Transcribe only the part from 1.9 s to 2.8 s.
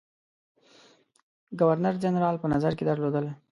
جنرال په نظر